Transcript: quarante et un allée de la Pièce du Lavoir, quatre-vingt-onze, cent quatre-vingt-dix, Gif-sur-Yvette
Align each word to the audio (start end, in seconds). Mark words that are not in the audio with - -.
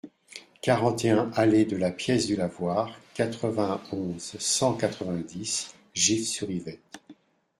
quarante 0.63 1.05
et 1.05 1.11
un 1.11 1.29
allée 1.35 1.63
de 1.65 1.77
la 1.77 1.91
Pièce 1.91 2.25
du 2.25 2.35
Lavoir, 2.35 2.97
quatre-vingt-onze, 3.13 4.35
cent 4.39 4.73
quatre-vingt-dix, 4.73 5.75
Gif-sur-Yvette 5.93 6.99